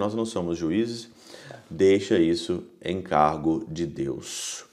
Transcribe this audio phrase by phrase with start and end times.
[0.00, 1.10] nós não somos juízes,
[1.68, 4.64] deixa isso em cargo de Deus.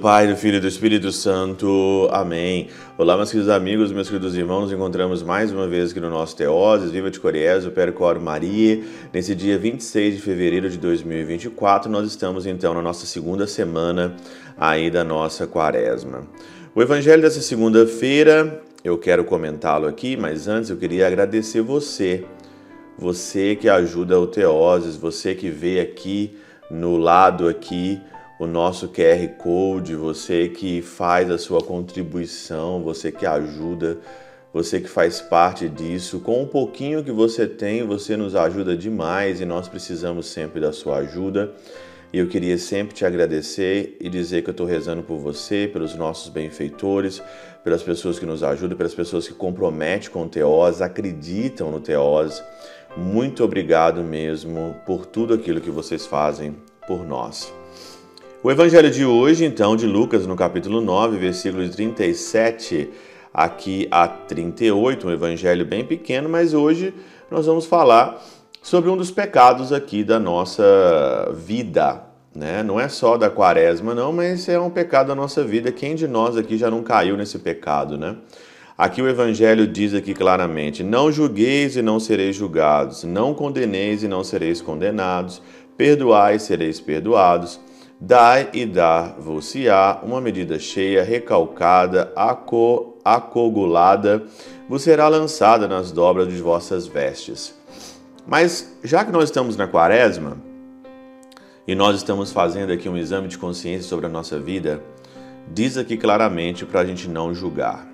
[0.00, 2.08] Pai, do Filho e do Espírito Santo.
[2.10, 2.68] Amém.
[2.96, 4.62] Olá, meus queridos amigos, meus queridos irmãos.
[4.62, 8.82] Nos encontramos mais uma vez aqui no nosso Teoses, Viva de Coriezo, Percor Maria.
[9.12, 14.16] Nesse dia 26 de fevereiro de 2024, nós estamos então na nossa segunda semana
[14.56, 16.26] aí da nossa quaresma.
[16.74, 22.24] O evangelho dessa segunda-feira, eu quero comentá-lo aqui, mas antes eu queria agradecer você,
[22.96, 26.38] você que ajuda o Teoses, você que vê aqui
[26.70, 28.00] no lado aqui
[28.40, 33.98] o nosso QR Code, você que faz a sua contribuição, você que ajuda,
[34.50, 36.20] você que faz parte disso.
[36.20, 40.72] Com um pouquinho que você tem, você nos ajuda demais e nós precisamos sempre da
[40.72, 41.52] sua ajuda.
[42.14, 45.94] E eu queria sempre te agradecer e dizer que eu estou rezando por você, pelos
[45.94, 47.22] nossos benfeitores,
[47.62, 52.42] pelas pessoas que nos ajudam, pelas pessoas que comprometem com o Teós, acreditam no Teós.
[52.96, 56.56] Muito obrigado mesmo por tudo aquilo que vocês fazem
[56.88, 57.59] por nós.
[58.42, 62.88] O evangelho de hoje, então, de Lucas, no capítulo 9, versículos 37
[63.34, 66.94] aqui a 38, um evangelho bem pequeno, mas hoje
[67.30, 68.18] nós vamos falar
[68.62, 70.64] sobre um dos pecados aqui da nossa
[71.36, 72.02] vida,
[72.34, 72.62] né?
[72.62, 75.70] Não é só da quaresma, não, mas é um pecado da nossa vida.
[75.70, 78.16] Quem de nós aqui já não caiu nesse pecado, né?
[78.76, 84.08] Aqui o Evangelho diz aqui claramente: Não julgueis e não sereis julgados, não condeneis e
[84.08, 85.42] não sereis condenados,
[85.76, 87.60] perdoai e sereis perdoados
[88.02, 94.24] Dai e dar-vos-á uma medida cheia, recalcada, aco, acogulada,
[94.66, 97.54] vos será lançada nas dobras de vossas vestes.
[98.26, 100.38] Mas, já que nós estamos na quaresma,
[101.68, 104.82] e nós estamos fazendo aqui um exame de consciência sobre a nossa vida,
[105.52, 107.86] diz aqui claramente para a gente não julgar.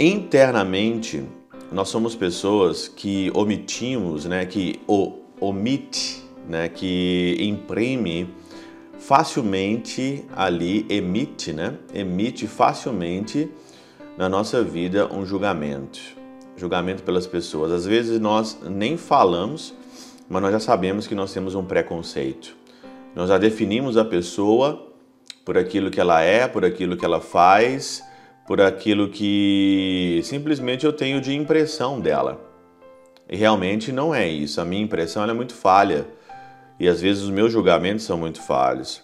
[0.00, 1.22] Internamente,
[1.70, 8.28] nós somos pessoas que omitimos, né, que o, omite, né, que imprime
[8.98, 11.74] facilmente ali emite, né?
[11.94, 13.48] Emite facilmente
[14.16, 16.00] na nossa vida um julgamento.
[16.56, 17.70] Julgamento pelas pessoas.
[17.70, 19.74] Às vezes nós nem falamos,
[20.28, 22.56] mas nós já sabemos que nós temos um preconceito.
[23.14, 24.92] Nós já definimos a pessoa
[25.44, 28.02] por aquilo que ela é, por aquilo que ela faz,
[28.46, 32.44] por aquilo que simplesmente eu tenho de impressão dela.
[33.30, 34.60] E realmente não é isso.
[34.60, 36.06] A minha impressão é muito falha
[36.78, 39.02] e às vezes os meus julgamentos são muito falhos.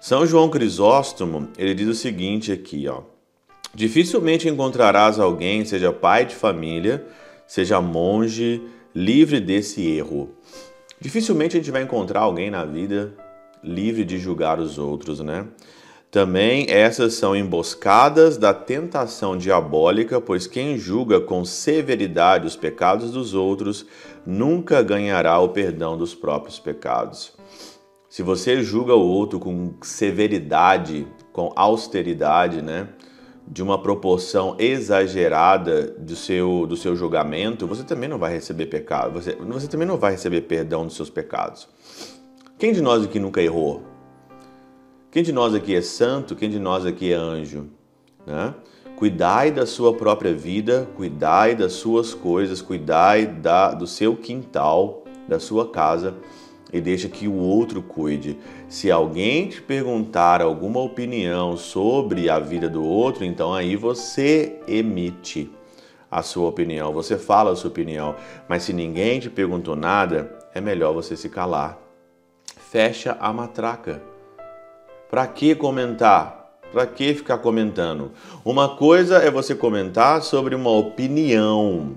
[0.00, 3.02] São João Crisóstomo, ele diz o seguinte aqui, ó:
[3.74, 7.04] Dificilmente encontrarás alguém, seja pai de família,
[7.46, 8.62] seja monge,
[8.94, 10.30] livre desse erro.
[11.00, 13.14] Dificilmente a gente vai encontrar alguém na vida
[13.62, 15.46] livre de julgar os outros, né?
[16.10, 23.34] Também essas são emboscadas da tentação diabólica, pois quem julga com severidade os pecados dos
[23.34, 23.84] outros
[24.28, 27.32] nunca ganhará o perdão dos próprios pecados.
[28.10, 32.88] Se você julga o outro com severidade, com austeridade, né?
[33.50, 39.14] de uma proporção exagerada do seu, do seu julgamento, você também não vai receber pecado,
[39.14, 41.66] você, você também não vai receber perdão dos seus pecados.
[42.58, 43.82] Quem de nós aqui nunca errou?
[45.10, 46.36] Quem de nós aqui é santo?
[46.36, 47.70] Quem de nós aqui é anjo?
[48.26, 48.54] Né?
[48.98, 55.38] Cuidai da sua própria vida, cuidai das suas coisas, cuidai da, do seu quintal, da
[55.38, 56.16] sua casa
[56.72, 58.36] e deixa que o outro cuide.
[58.68, 65.48] Se alguém te perguntar alguma opinião sobre a vida do outro, então aí você emite
[66.10, 68.16] a sua opinião, você fala a sua opinião.
[68.48, 71.78] Mas se ninguém te perguntou nada, é melhor você se calar.
[72.56, 74.02] Fecha a matraca.
[75.08, 76.47] Para que comentar?
[76.72, 78.12] Para que ficar comentando?
[78.44, 81.96] Uma coisa é você comentar sobre uma opinião.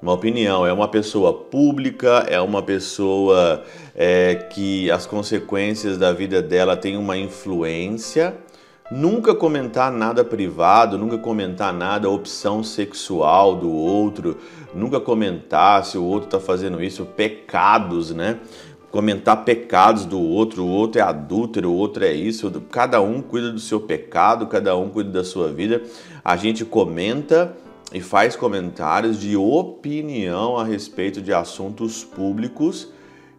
[0.00, 6.40] Uma opinião é uma pessoa pública, é uma pessoa é, que as consequências da vida
[6.40, 8.36] dela têm uma influência.
[8.90, 14.36] Nunca comentar nada privado, nunca comentar nada opção sexual do outro,
[14.74, 18.38] nunca comentar se o outro está fazendo isso, pecados, né?
[18.92, 23.50] Comentar pecados do outro, o outro é adúltero, o outro é isso, cada um cuida
[23.50, 25.82] do seu pecado, cada um cuida da sua vida.
[26.22, 27.56] A gente comenta
[27.90, 32.90] e faz comentários de opinião a respeito de assuntos públicos,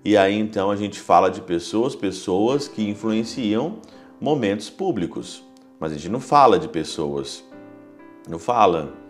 [0.03, 3.77] e aí então a gente fala de pessoas, pessoas que influenciam
[4.19, 5.43] momentos públicos,
[5.79, 7.43] mas a gente não fala de pessoas,
[8.27, 9.02] não fala.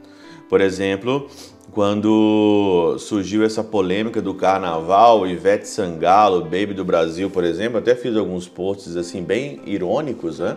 [0.53, 1.25] Por exemplo,
[1.71, 8.15] quando surgiu essa polêmica do carnaval, Ivete Sangalo, Baby do Brasil, por exemplo, até fiz
[8.15, 10.55] alguns posts assim bem irônicos, né?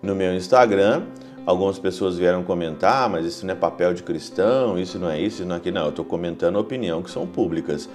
[0.00, 1.06] no meu Instagram.
[1.44, 5.20] Algumas pessoas vieram comentar, ah, mas isso não é papel de cristão, isso não é
[5.20, 5.74] isso, isso não é aquilo.
[5.74, 7.88] Não, eu estou comentando a opinião que são públicas.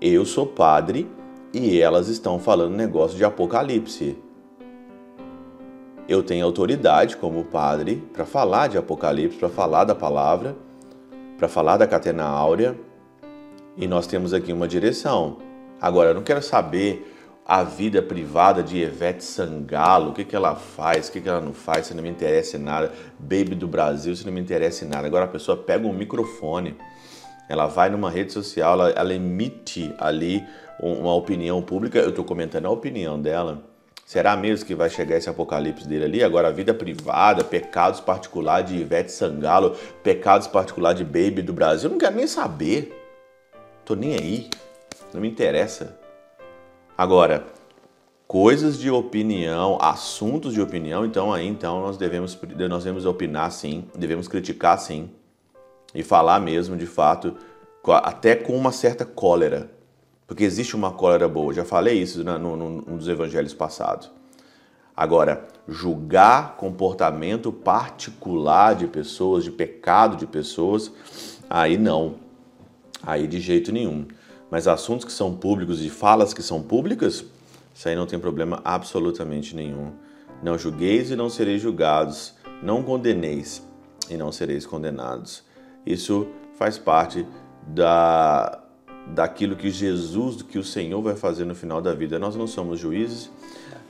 [0.00, 1.06] Eu sou padre
[1.52, 4.16] e elas estão falando negócio de apocalipse.
[6.08, 10.56] Eu tenho autoridade como padre para falar de apocalipse, para falar da palavra,
[11.40, 12.76] para falar da catena áurea,
[13.74, 15.38] e nós temos aqui uma direção.
[15.80, 17.16] Agora, eu não quero saber
[17.46, 21.40] a vida privada de Ivete Sangalo, o que, que ela faz, o que, que ela
[21.40, 22.92] não faz, se não me interessa em nada.
[23.18, 25.06] Baby do Brasil, se não me interessa em nada.
[25.06, 26.76] Agora a pessoa pega um microfone,
[27.48, 30.44] ela vai numa rede social, ela, ela emite ali
[30.78, 31.98] uma opinião pública.
[32.00, 33.69] Eu estou comentando a opinião dela.
[34.10, 36.24] Será mesmo que vai chegar esse apocalipse dele ali?
[36.24, 41.88] Agora, a vida privada, pecados particulares de Ivete Sangalo, pecados particulares de Baby do Brasil,
[41.88, 42.92] eu não quero nem saber.
[43.84, 44.50] Tô nem aí.
[45.14, 45.96] Não me interessa.
[46.98, 47.46] Agora,
[48.26, 52.36] coisas de opinião, assuntos de opinião, então aí então nós devemos
[52.68, 55.08] nós devemos opinar sim, devemos criticar sim
[55.94, 57.36] e falar mesmo de fato,
[58.02, 59.70] até com uma certa cólera,
[60.30, 61.52] porque existe uma cólera boa.
[61.52, 64.12] Já falei isso no, no, num dos evangelhos passados.
[64.96, 70.92] Agora, julgar comportamento particular de pessoas, de pecado de pessoas,
[71.50, 72.14] aí não.
[73.02, 74.06] Aí de jeito nenhum.
[74.48, 77.24] Mas assuntos que são públicos e falas que são públicas,
[77.74, 79.90] isso aí não tem problema absolutamente nenhum.
[80.44, 83.66] Não julgueis e não sereis julgados, não condeneis
[84.08, 85.42] e não sereis condenados.
[85.84, 87.26] Isso faz parte
[87.66, 88.59] da
[89.14, 92.18] daquilo que Jesus, que o Senhor vai fazer no final da vida.
[92.18, 93.30] Nós não somos juízes,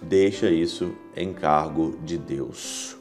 [0.00, 2.96] deixa isso em cargo de Deus.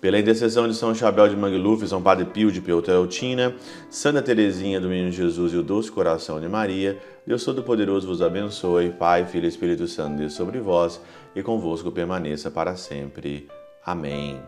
[0.00, 3.54] Pela intercessão de São Chabel de Mangluf, São Padre Pio de Peutrautina,
[3.90, 8.90] Santa Teresinha do Menino Jesus e o Doce Coração de Maria, Deus Todo-Poderoso vos abençoe,
[8.90, 11.00] Pai, Filho e Espírito Santo, Deus sobre vós
[11.34, 13.48] e convosco permaneça para sempre.
[13.84, 14.40] Amém.